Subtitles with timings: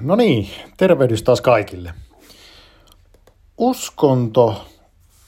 [0.00, 1.94] No niin, tervehdys taas kaikille.
[3.58, 4.64] Uskonto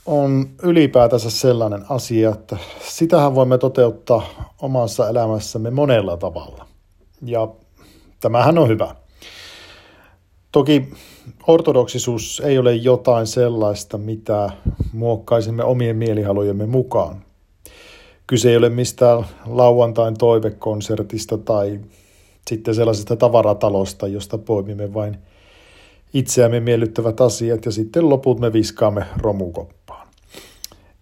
[0.06, 2.56] on ylipäätänsä sellainen asia, että
[2.88, 6.66] sitähän voimme toteuttaa omassa elämässämme monella tavalla.
[7.24, 7.48] Ja
[8.20, 8.94] tämähän on hyvä.
[10.52, 10.88] Toki
[11.46, 14.50] ortodoksisuus ei ole jotain sellaista, mitä
[14.92, 17.24] muokkaisimme omien mielihalujemme mukaan.
[18.26, 21.80] Kyse ei ole mistään lauantain toivekonsertista tai
[22.48, 25.16] sitten sellaisesta tavaratalosta, josta poimimme vain
[26.14, 30.08] itseämme miellyttävät asiat ja sitten loput me viskaamme romukoppaan.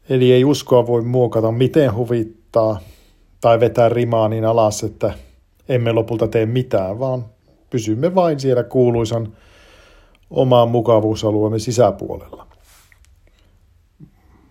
[0.09, 2.81] Eli ei uskoa voi muokata miten huvittaa
[3.41, 5.13] tai vetää rimaa niin alas, että
[5.69, 7.25] emme lopulta tee mitään, vaan
[7.71, 9.33] pysymme vain siellä kuuluisan
[10.31, 12.47] omaan mukavuusalueemme sisäpuolella.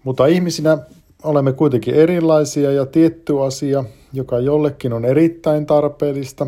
[0.03, 0.77] Mutta ihmisinä
[1.23, 6.47] olemme kuitenkin erilaisia ja tietty asia, joka jollekin on erittäin tarpeellista,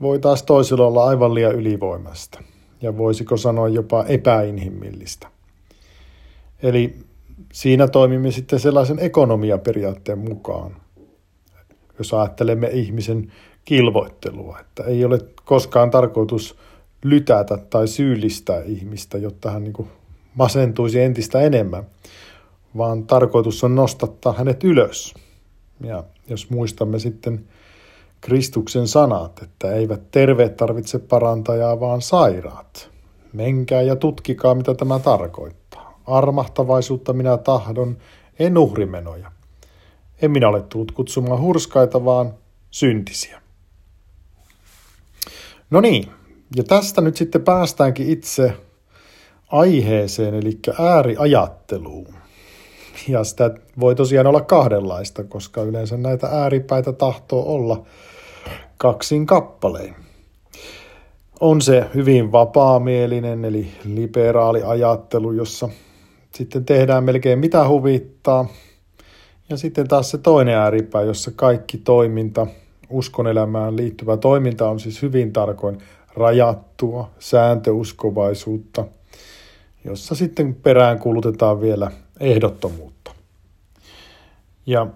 [0.00, 2.42] voi taas toisella olla aivan liian ylivoimasta
[2.82, 5.28] ja voisiko sanoa jopa epäinhimillistä.
[6.62, 6.96] Eli
[7.52, 10.76] siinä toimimme sitten sellaisen ekonomiaperiaatteen mukaan,
[11.98, 13.32] jos ajattelemme ihmisen
[13.64, 16.56] kilvoittelua, että ei ole koskaan tarkoitus
[17.04, 19.88] lytätä tai syyllistää ihmistä, jotta hän niin
[20.34, 21.84] masentuisi entistä enemmän,
[22.76, 25.14] vaan tarkoitus on nostattaa hänet ylös.
[25.80, 27.44] Ja jos muistamme sitten
[28.20, 32.90] Kristuksen sanat, että eivät terveet tarvitse parantajaa, vaan sairaat.
[33.32, 36.00] Menkää ja tutkikaa, mitä tämä tarkoittaa.
[36.06, 37.96] Armahtavaisuutta minä tahdon,
[38.38, 39.32] en uhrimenoja.
[40.22, 42.34] En minä ole tullut kutsumaan hurskaita, vaan
[42.70, 43.42] syntisiä.
[45.70, 46.10] No niin,
[46.56, 48.52] ja tästä nyt sitten päästäänkin itse
[49.48, 52.14] aiheeseen, eli ääriajatteluun.
[53.08, 57.82] Ja sitä voi tosiaan olla kahdenlaista, koska yleensä näitä ääripäitä tahtoo olla
[58.78, 59.96] kaksin kappaleen.
[61.40, 65.68] On se hyvin vapaamielinen, eli liberaali ajattelu, jossa
[66.34, 68.48] sitten tehdään melkein mitä huvittaa.
[69.48, 72.46] Ja sitten taas se toinen ääripää, jossa kaikki toiminta,
[72.90, 75.78] uskonelämään liittyvä toiminta on siis hyvin tarkoin
[76.16, 78.84] rajattua sääntöuskovaisuutta,
[79.84, 81.90] jossa sitten perään kulutetaan vielä
[82.20, 83.10] ehdottomuutta.
[84.66, 84.86] Ja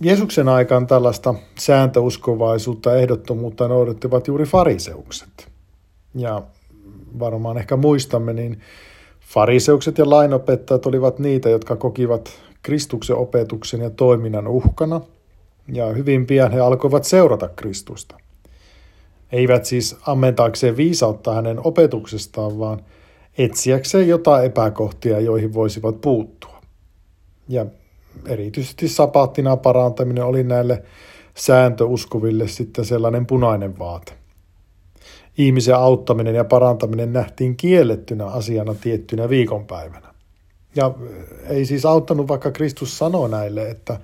[0.00, 5.48] Jeesuksen aikaan tällaista sääntöuskovaisuutta ja ehdottomuutta noudattivat juuri fariseukset.
[6.14, 6.42] Ja
[7.18, 8.60] varmaan ehkä muistamme, niin
[9.20, 12.30] fariseukset ja lainopettajat olivat niitä, jotka kokivat
[12.62, 15.00] Kristuksen opetuksen ja toiminnan uhkana,
[15.72, 18.16] ja hyvin pian he alkoivat seurata Kristusta.
[19.32, 22.80] Eivät siis ammentaakseen viisautta hänen opetuksestaan, vaan
[23.38, 26.62] etsiäkseen jotain epäkohtia, joihin voisivat puuttua.
[27.48, 27.66] Ja
[28.26, 30.82] erityisesti sapaattina parantaminen oli näille
[31.34, 34.12] sääntöuskoville sitten sellainen punainen vaate.
[35.38, 40.14] Ihmisen auttaminen ja parantaminen nähtiin kiellettynä asiana tiettynä viikonpäivänä.
[40.76, 40.94] Ja
[41.48, 44.00] ei siis auttanut, vaikka Kristus sanoi näille, että,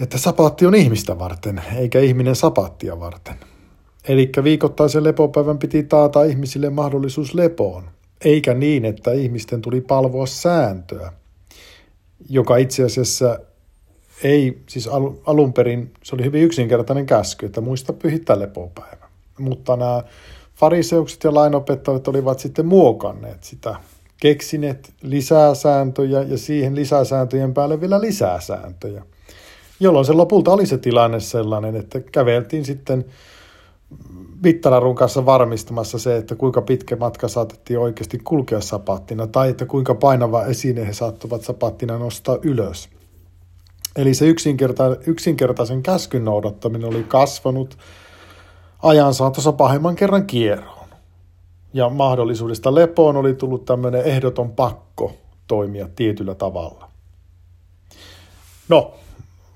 [0.00, 3.34] että sapaatti on ihmistä varten, eikä ihminen sapaattia varten.
[4.08, 7.84] Eli viikoittaisen lepopäivän piti taata ihmisille mahdollisuus lepoon,
[8.24, 11.12] eikä niin, että ihmisten tuli palvoa sääntöä–
[12.28, 13.38] joka itse asiassa
[14.22, 14.88] ei, siis
[15.26, 19.08] alun perin se oli hyvin yksinkertainen käsky, että muista pyhittää lepopäivä.
[19.38, 20.02] Mutta nämä
[20.54, 23.74] fariseukset ja lainopettajat olivat sitten muokanneet sitä,
[24.20, 29.02] keksineet lisää sääntöjä ja siihen lisäsääntöjen päälle vielä lisää sääntöjä.
[29.80, 33.04] Jolloin se lopulta oli se tilanne sellainen, että käveltiin sitten
[34.44, 39.94] mittalarun kanssa varmistamassa se, että kuinka pitkä matka saatettiin oikeasti kulkea sapaattina tai että kuinka
[39.94, 42.88] painava esine he saattuvat sapaattina nostaa ylös.
[43.96, 47.78] Eli se yksinkerta, yksinkertaisen käskyn noudattaminen oli kasvanut
[48.82, 50.88] ajan saatossa pahemman kerran kierroon.
[51.72, 55.12] Ja mahdollisuudesta lepoon oli tullut tämmöinen ehdoton pakko
[55.46, 56.88] toimia tietyllä tavalla.
[58.68, 58.94] No,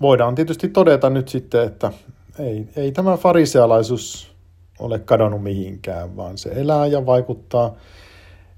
[0.00, 1.92] voidaan tietysti todeta nyt sitten, että
[2.38, 4.36] ei, ei tämä farisealaisuus
[4.78, 7.74] ole kadonnut mihinkään, vaan se elää ja vaikuttaa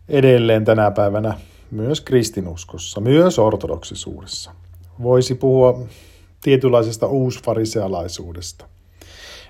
[0.08, 1.34] edelleen tänä päivänä
[1.70, 4.50] myös kristinuskossa, myös ortodoksisuudessa.
[5.02, 5.82] Voisi puhua
[6.42, 8.69] tietynlaisesta uusfarisealaisuudesta.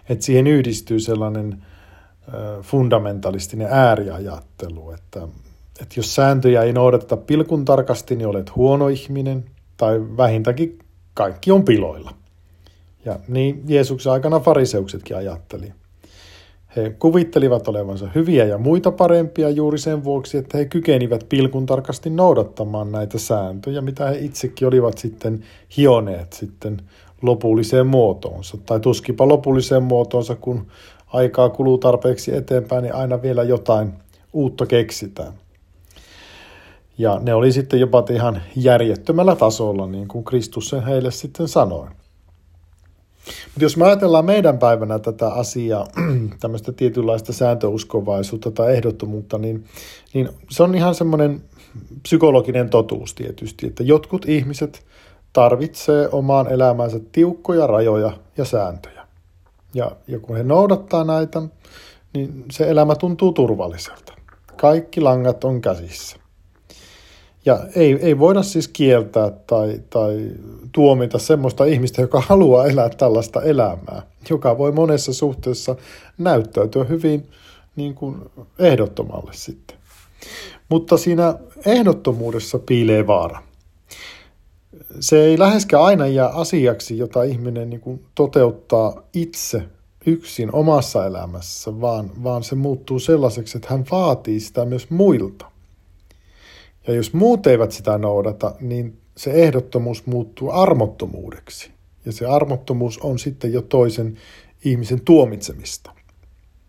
[0.08, 1.62] Että siihen yhdistyy sellainen
[2.62, 5.28] fundamentalistinen ääriajattelu, että,
[5.80, 9.44] että jos sääntöjä ei noudateta pilkun tarkasti, niin olet huono ihminen,
[9.76, 10.78] tai vähintäänkin
[11.14, 12.10] kaikki on piloilla.
[13.04, 15.72] Ja niin Jeesuksen aikana fariseuksetkin ajatteli.
[16.76, 22.10] He kuvittelivat olevansa hyviä ja muita parempia juuri sen vuoksi, että he kykenivät pilkun tarkasti
[22.10, 25.44] noudattamaan näitä sääntöjä, mitä he itsekin olivat sitten
[25.76, 26.80] hioneet sitten
[27.22, 28.58] lopulliseen muotoonsa.
[28.66, 30.66] Tai tuskipa lopulliseen muotoonsa, kun
[31.06, 33.92] aikaa kuluu tarpeeksi eteenpäin, niin aina vielä jotain
[34.32, 35.32] uutta keksitään.
[36.98, 41.88] Ja ne oli sitten jopa ihan järjettömällä tasolla, niin kuin Kristus sen heille sitten sanoi.
[43.44, 45.86] Mutta jos me ajatellaan meidän päivänä tätä asiaa,
[46.40, 49.64] tämmöistä tietynlaista sääntöuskovaisuutta tai ehdottomuutta, niin,
[50.14, 51.42] niin se on ihan semmoinen
[52.02, 54.86] psykologinen totuus tietysti, että jotkut ihmiset
[55.32, 59.06] tarvitsee omaan elämäänsä tiukkoja rajoja ja sääntöjä.
[59.74, 61.42] Ja, ja kun he noudattaa näitä,
[62.14, 64.12] niin se elämä tuntuu turvalliselta.
[64.56, 66.17] Kaikki langat on käsissä.
[67.44, 70.30] Ja ei, ei voida siis kieltää tai, tai
[70.72, 75.76] tuomita semmoista ihmistä, joka haluaa elää tällaista elämää, joka voi monessa suhteessa
[76.18, 77.28] näyttäytyä hyvin
[77.76, 78.16] niin kuin
[78.58, 79.76] ehdottomalle sitten.
[80.68, 81.34] Mutta siinä
[81.66, 83.42] ehdottomuudessa piilee vaara.
[85.00, 89.62] Se ei läheskään aina jää asiaksi, jota ihminen niin kuin toteuttaa itse
[90.06, 95.46] yksin omassa elämässä, vaan, vaan se muuttuu sellaiseksi, että hän vaatii sitä myös muilta.
[96.88, 101.70] Ja jos muut eivät sitä noudata, niin se ehdottomuus muuttuu armottomuudeksi.
[102.04, 104.16] Ja se armottomuus on sitten jo toisen
[104.64, 105.92] ihmisen tuomitsemista.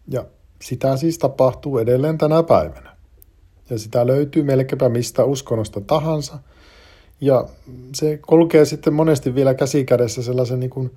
[0.08, 0.26] Ja
[0.62, 2.96] sitä siis tapahtuu edelleen tänä päivänä.
[3.70, 6.40] Ja sitä löytyy melkeinpä mistä uskonnosta tahansa.
[7.22, 7.46] Ja
[7.96, 10.92] se kulkee sitten monesti vielä käsikädessä sellaisen niin kuin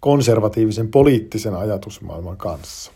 [0.00, 2.92] konservatiivisen poliittisen ajatusmaailman kanssa.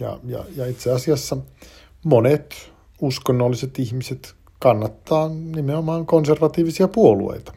[0.00, 1.36] Ja, ja, ja itse asiassa
[2.04, 4.34] monet uskonnolliset ihmiset
[4.64, 7.52] kannattaa nimenomaan konservatiivisia puolueita,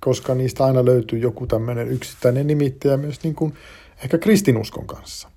[0.00, 3.54] koska niistä aina löytyy joku tämmöinen yksittäinen nimittäjä myös niin kuin
[4.04, 5.30] ehkä kristinuskon kanssa.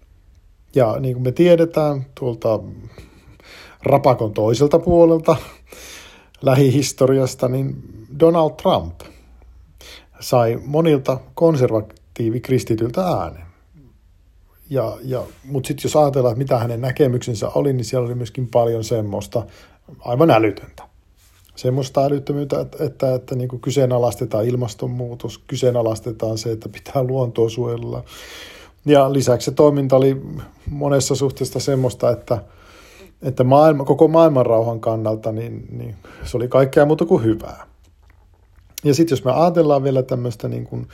[0.75, 2.59] Ja niin kuin me tiedetään tuolta
[3.83, 5.35] rapakon toiselta puolelta
[6.41, 7.75] lähihistoriasta, niin
[8.19, 8.99] Donald Trump
[10.19, 13.43] sai monilta konservatiivikristityltä äänen.
[14.69, 18.47] Ja, ja, Mutta sitten jos ajatellaan, että mitä hänen näkemyksensä oli, niin siellä oli myöskin
[18.47, 19.45] paljon semmoista
[19.99, 20.88] aivan älytöntä
[21.59, 28.03] semmoista älyttömyyttä, että, että, että niin kuin kyseenalaistetaan ilmastonmuutos, kyseenalaistetaan se, että pitää luontoa suojella.
[28.85, 30.21] Ja lisäksi se toiminta oli
[30.69, 32.43] monessa suhteessa semmoista, että,
[33.21, 37.65] että maailma, koko maailman rauhan kannalta niin, niin se oli kaikkea muuta kuin hyvää.
[38.83, 40.87] Ja sitten jos me ajatellaan vielä tämmöistä niin kuin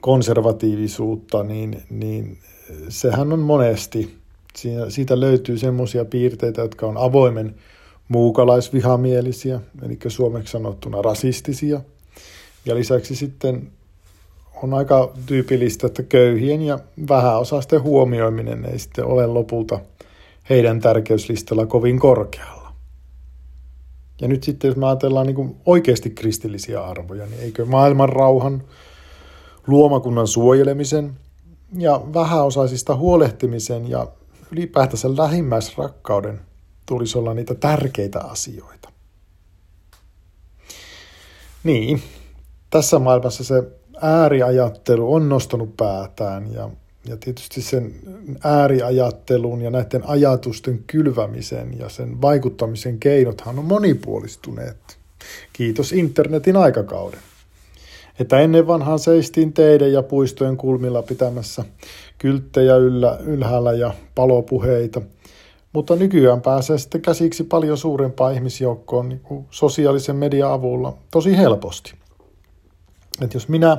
[0.00, 2.38] konservatiivisuutta, niin, niin
[2.88, 4.18] sehän on monesti,
[4.88, 7.54] siitä, löytyy semmoisia piirteitä, jotka on avoimen
[8.08, 11.80] muukalaisvihamielisiä, eli suomeksi sanottuna rasistisia.
[12.66, 13.70] Ja lisäksi sitten
[14.62, 16.78] on aika tyypillistä, että köyhien ja
[17.08, 19.80] vähäosaisten huomioiminen ei sitten ole lopulta
[20.50, 22.72] heidän tärkeyslistalla kovin korkealla.
[24.20, 28.62] Ja nyt sitten, jos me ajatellaan niin oikeasti kristillisiä arvoja, niin eikö maailman rauhan,
[29.66, 31.16] luomakunnan suojelemisen
[31.78, 34.06] ja vähäosaisista huolehtimisen ja
[34.52, 36.40] ylipäätänsä lähimmäisrakkauden
[36.88, 38.88] tulisi olla niitä tärkeitä asioita.
[41.64, 42.02] Niin,
[42.70, 43.62] tässä maailmassa se
[44.02, 46.70] ääriajattelu on nostanut päätään ja,
[47.08, 47.94] ja tietysti sen
[48.44, 54.98] ääriajattelun ja näiden ajatusten kylvämisen ja sen vaikuttamisen keinothan on monipuolistuneet.
[55.52, 57.20] Kiitos internetin aikakauden.
[58.20, 61.64] Että ennen vanhaan seistiin teiden ja puistojen kulmilla pitämässä
[62.18, 65.00] kylttejä yllä, ylhäällä ja palopuheita–
[65.78, 71.94] mutta nykyään pääsee sitten käsiksi paljon suurempaan ihmisjoukkoon niin kuin sosiaalisen median avulla tosi helposti.
[73.22, 73.76] Et jos minä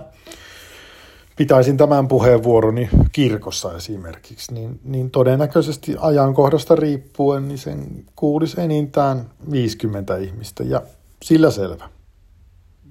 [1.36, 10.18] pitäisin tämän puheenvuoroni kirkossa esimerkiksi, niin, niin todennäköisesti ajankohdasta riippuen niin sen kuulisi enintään 50
[10.18, 10.82] ihmistä ja
[11.24, 11.90] sillä selvä.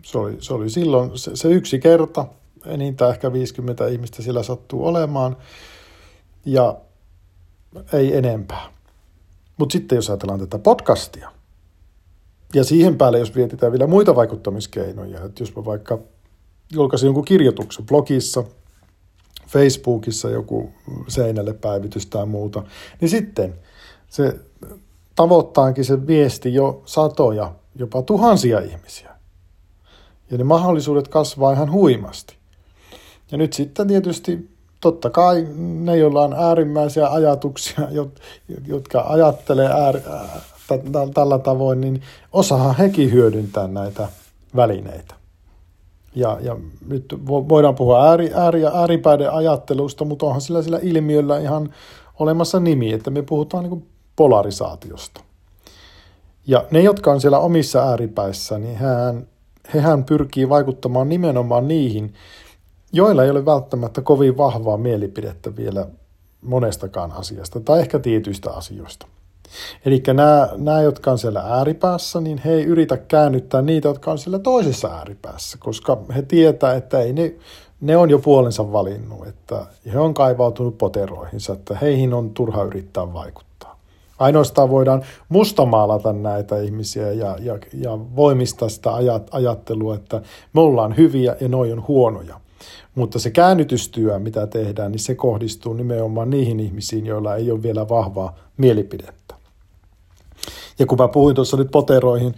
[0.02, 2.26] Se oli, se oli silloin se, se yksi kerta,
[2.66, 5.36] enintään ehkä 50 ihmistä sillä sattuu olemaan
[6.44, 6.76] ja
[7.92, 8.77] ei enempää.
[9.58, 11.32] Mutta sitten jos ajatellaan tätä podcastia,
[12.54, 15.98] ja siihen päälle jos vietitään vielä muita vaikuttamiskeinoja, että jos mä vaikka
[16.72, 18.44] julkaisin jonkun kirjoituksen blogissa,
[19.46, 20.70] Facebookissa joku
[21.08, 22.62] seinälle päivitys tai muuta,
[23.00, 23.54] niin sitten
[24.08, 24.40] se
[25.14, 29.10] tavoittaankin se viesti jo satoja, jopa tuhansia ihmisiä.
[30.30, 32.36] Ja ne mahdollisuudet kasvaa ihan huimasti.
[33.32, 37.88] Ja nyt sitten tietysti totta kai ne, joilla on äärimmäisiä ajatuksia,
[38.66, 40.00] jotka ajattelee ääri,
[41.14, 44.08] tällä tavoin, niin osahan hekin hyödyntää näitä
[44.56, 45.14] välineitä.
[46.14, 46.56] Ja, ja
[46.88, 51.74] nyt voidaan puhua ääri, ääri, ääripäiden ajattelusta, mutta onhan sillä, sillä ilmiöllä ihan
[52.18, 55.20] olemassa nimi, että me puhutaan niin polarisaatiosta.
[56.46, 59.26] Ja ne, jotka on siellä omissa ääripäissä, niin hän,
[59.74, 62.14] hehän pyrkii vaikuttamaan nimenomaan niihin,
[62.92, 65.86] joilla ei ole välttämättä kovin vahvaa mielipidettä vielä
[66.42, 69.06] monestakaan asiasta tai ehkä tietyistä asioista.
[69.84, 74.18] Eli nämä, nämä, jotka on siellä ääripäässä, niin he ei yritä käännyttää niitä, jotka on
[74.18, 77.34] siellä toisessa ääripäässä, koska he tietää, että ei ne,
[77.80, 83.12] ne on jo puolensa valinnut, että he on kaivautunut poteroihinsa, että heihin on turha yrittää
[83.12, 83.78] vaikuttaa.
[84.18, 90.96] Ainoastaan voidaan mustamaalata näitä ihmisiä ja, ja, ja voimistaa sitä ajat, ajattelua, että me ollaan
[90.96, 92.40] hyviä ja noi on huonoja.
[92.94, 97.88] Mutta se käännytystyö, mitä tehdään, niin se kohdistuu nimenomaan niihin ihmisiin, joilla ei ole vielä
[97.88, 99.34] vahvaa mielipidettä.
[100.78, 102.34] Ja kun mä puhuin tuossa nyt poteroihin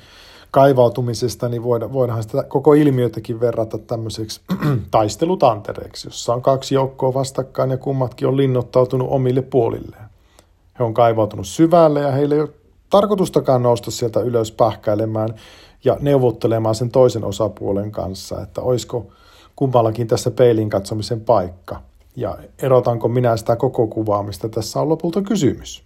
[0.51, 4.41] kaivautumisesta, niin voidaan sitä koko ilmiötäkin verrata tämmöiseksi
[4.91, 10.05] taistelutantereeksi, jossa on kaksi joukkoa vastakkain ja kummatkin on linnoittautunut omille puolilleen.
[10.79, 12.51] He on kaivautunut syvälle ja heillä ei ole
[12.91, 15.35] tarkoitustakaan nousta sieltä ylös pähkäilemään
[15.85, 19.07] ja neuvottelemaan sen toisen osapuolen kanssa, että olisiko
[19.61, 21.81] kummallakin tässä peilin katsomisen paikka.
[22.17, 25.83] Ja erotanko minä sitä koko kuvaa, mistä tässä on lopulta kysymys.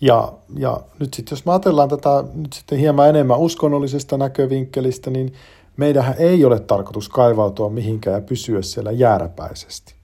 [0.00, 5.32] Ja, ja nyt sitten jos me ajatellaan tätä nyt sitten hieman enemmän uskonnollisesta näkövinkkelistä, niin
[5.76, 9.94] meidän ei ole tarkoitus kaivautua mihinkään ja pysyä siellä jääräpäisesti.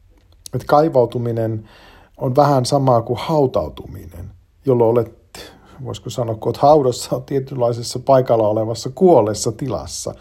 [0.54, 1.68] Et kaivautuminen
[2.16, 4.30] on vähän samaa kuin hautautuminen,
[4.66, 5.52] jolloin olet,
[5.84, 10.14] voisiko sanoa, kun olet haudassa, tietynlaisessa paikalla olevassa kuolleessa tilassa,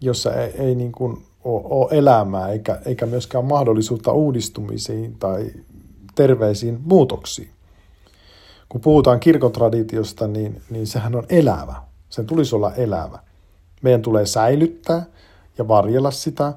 [0.00, 5.50] jossa ei, ei niin kuin ole, elämää eikä, eikä myöskään mahdollisuutta uudistumisiin tai
[6.14, 7.50] terveisiin muutoksiin.
[8.68, 11.74] Kun puhutaan kirkotraditiosta, niin, niin sehän on elävä.
[12.08, 13.18] Sen tulisi olla elävä.
[13.82, 15.06] Meidän tulee säilyttää
[15.58, 16.52] ja varjella sitä,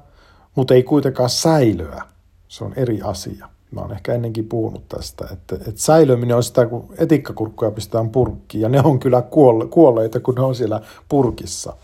[0.54, 2.02] mutta ei kuitenkaan säilöä.
[2.48, 3.48] Se on eri asia.
[3.70, 8.62] Mä oon ehkä ennenkin puhunut tästä, että, että säilöminen on sitä, kun etikkakurkkuja pistetään purkkiin,
[8.62, 9.22] ja ne on kyllä
[9.70, 11.76] kuolleita, kun ne on siellä purkissa.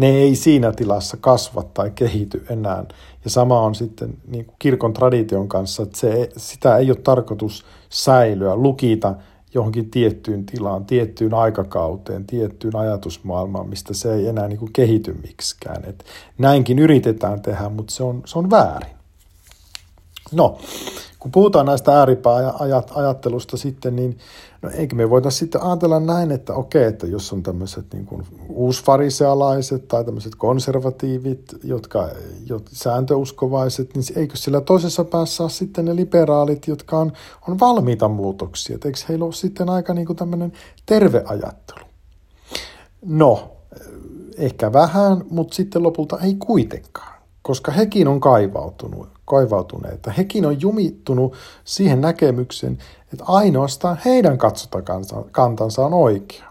[0.00, 2.84] Ne ei siinä tilassa kasva tai kehity enää.
[3.24, 7.64] Ja sama on sitten niin kuin kirkon tradition kanssa, että se, sitä ei ole tarkoitus
[7.88, 9.14] säilyä, lukita
[9.54, 15.84] johonkin tiettyyn tilaan, tiettyyn aikakauteen, tiettyyn ajatusmaailmaan, mistä se ei enää niin kuin kehity miksikään.
[15.84, 16.04] Et
[16.38, 18.96] näinkin yritetään tehdä, mutta se on, se on väärin.
[20.32, 20.58] No,
[21.20, 24.18] kun puhutaan näistä ääripääajattelusta sitten, niin
[24.62, 28.26] no eikö me voitaisiin sitten ajatella näin, että okei, että jos on tämmöiset niin kuin
[28.48, 32.08] uusfarisealaiset tai tämmöiset konservatiivit, jotka,
[32.46, 37.12] jotka sääntöuskovaiset, niin eikö sillä toisessa päässä ole sitten ne liberaalit, jotka on,
[37.48, 40.52] on valmiita muutoksia, että eikö heillä ole sitten aika niin kuin tämmöinen
[40.86, 41.84] terve ajattelu?
[43.04, 43.52] No,
[44.36, 50.10] ehkä vähän, mutta sitten lopulta ei kuitenkaan, koska hekin on kaivautunut kaivautuneita.
[50.10, 51.34] Hekin on jumittunut
[51.64, 52.78] siihen näkemykseen,
[53.12, 56.50] että ainoastaan heidän katsotakantansa on oikea.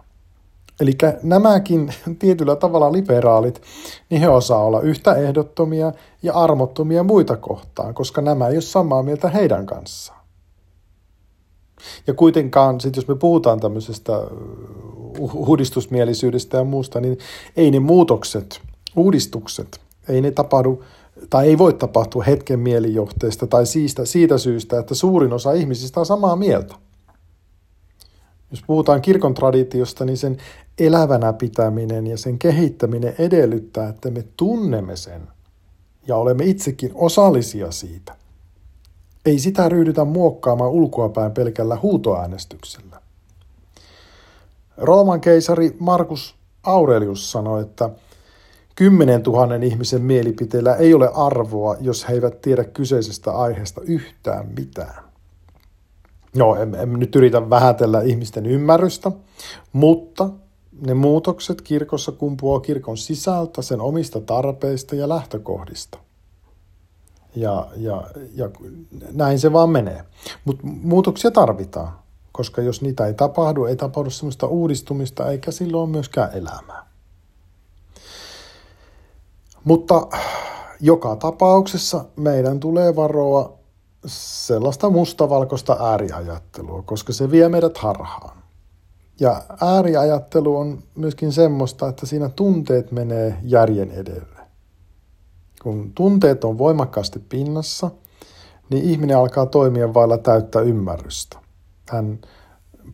[0.80, 0.92] Eli
[1.24, 3.62] nämäkin tietyllä tavalla liberaalit,
[4.10, 5.94] niin he osaa olla yhtä ehdottomia
[6.24, 10.20] ja armottomia muita kohtaan, koska nämä ei ole samaa mieltä heidän kanssaan.
[12.08, 14.14] Ja kuitenkaan, sit jos me puhutaan tämmöisestä
[15.34, 17.18] uudistusmielisyydestä ja muusta, niin
[17.58, 18.62] ei ne muutokset,
[18.96, 20.84] uudistukset, ei ne tapahdu
[21.30, 26.06] tai ei voi tapahtua hetken mielijohteesta tai siitä, siitä syystä, että suurin osa ihmisistä on
[26.06, 26.76] samaa mieltä.
[28.52, 30.38] Jos puhutaan kirkon traditiosta, niin sen
[30.80, 35.28] elävänä pitäminen ja sen kehittäminen edellyttää, että me tunnemme sen
[36.08, 38.16] ja olemme itsekin osallisia siitä.
[39.26, 43.02] Ei sitä ryhdytä muokkaamaan ulkoapäin pelkällä huutoäänestyksellä.
[44.78, 47.90] Rooman keisari Markus Aurelius sanoi, että–
[48.80, 55.04] Kymmenen tuhannen ihmisen mielipiteillä ei ole arvoa, jos he eivät tiedä kyseisestä aiheesta yhtään mitään.
[56.36, 59.12] No, en, en nyt yritä vähätellä ihmisten ymmärrystä,
[59.74, 60.30] mutta
[60.82, 65.98] ne muutokset kirkossa kumpuaa kirkon sisältä, sen omista tarpeista ja lähtökohdista.
[67.36, 68.04] Ja, ja,
[68.36, 68.50] ja
[69.14, 70.04] näin se vaan menee.
[70.46, 71.92] Mutta muutoksia tarvitaan,
[72.32, 76.89] koska jos niitä ei tapahdu, ei tapahdu sellaista uudistumista, eikä silloin myöskään elämää.
[79.64, 80.08] Mutta
[80.80, 83.60] joka tapauksessa meidän tulee varoa
[84.06, 88.40] sellaista mustavalkoista ääriajattelua, koska se vie meidät harhaan.
[89.20, 94.40] Ja ääriajattelu on myöskin semmoista, että siinä tunteet menee järjen edelle.
[95.64, 97.92] Kun tunteet on voimakkaasti pinnassa,
[98.70, 101.40] niin ihminen alkaa toimia vailla täyttä ymmärrystä.
[101.90, 102.20] Hän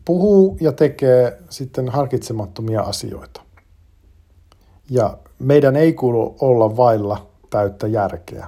[0.04, 3.42] puhuu ja tekee sitten harkitsemattomia asioita.
[4.90, 8.46] Ja meidän ei kuulu olla vailla täyttä järkeä.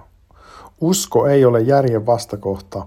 [0.81, 2.87] Usko ei ole järjen vastakohta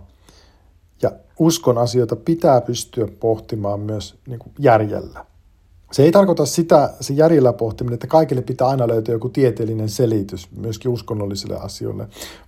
[1.02, 5.26] ja uskon asioita pitää pystyä pohtimaan myös niin kuin järjellä.
[5.92, 10.52] Se ei tarkoita sitä, se järjellä pohtiminen, että kaikille pitää aina löytyä joku tieteellinen selitys
[10.52, 12.08] myöskin uskonnollisille asioille,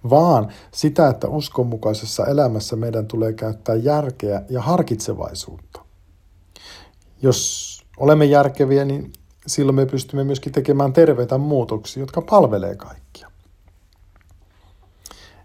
[0.10, 5.82] vaan sitä, että uskonmukaisessa elämässä meidän tulee käyttää järkeä ja harkitsevaisuutta.
[7.22, 9.14] Jos olemme järkeviä, niin
[9.48, 13.32] silloin me pystymme myöskin tekemään terveitä muutoksia, jotka palvelee kaikkia.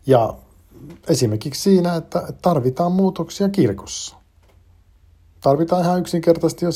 [0.06, 0.34] Ja
[1.08, 4.16] esimerkiksi siinä, että tarvitaan muutoksia kirkossa.
[5.40, 6.70] Tarvitaan ihan yksinkertaisesti jo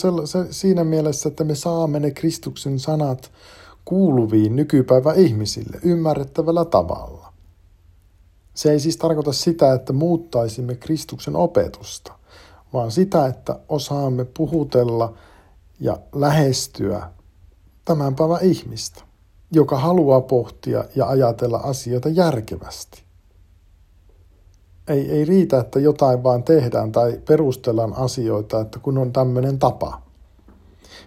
[0.50, 3.30] siinä mielessä, että me saamme ne Kristuksen sanat
[3.84, 7.32] kuuluviin nykypäivän ihmisille ymmärrettävällä tavalla.
[8.54, 12.12] Se ei siis tarkoita sitä, että muuttaisimme Kristuksen opetusta,
[12.72, 15.14] vaan sitä, että osaamme puhutella
[15.82, 17.10] ja lähestyä
[17.84, 19.02] tämän päivän ihmistä,
[19.52, 23.02] joka haluaa pohtia ja ajatella asioita järkevästi.
[24.88, 30.02] Ei, ei riitä, että jotain vaan tehdään tai perustellaan asioita, että kun on tämmöinen tapa.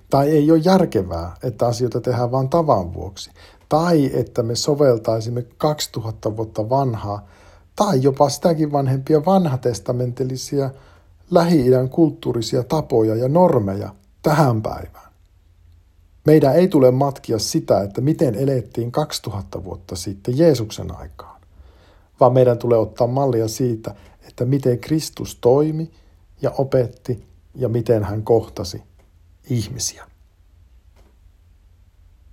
[0.09, 3.31] Tai ei ole järkevää, että asioita tehdään vain tavan vuoksi.
[3.69, 7.27] Tai että me soveltaisimme 2000 vuotta vanhaa
[7.75, 10.69] tai jopa sitäkin vanhempia vanhatestamentillisia
[11.31, 13.89] lähi-idän kulttuurisia tapoja ja normeja
[14.25, 15.11] tähän päivään.
[16.25, 21.41] Meidän ei tule matkia sitä, että miten elettiin 2000 vuotta sitten Jeesuksen aikaan,
[22.19, 23.95] vaan meidän tulee ottaa mallia siitä,
[24.27, 25.91] että miten Kristus toimi
[26.41, 28.83] ja opetti ja miten hän kohtasi
[29.49, 30.05] ihmisiä.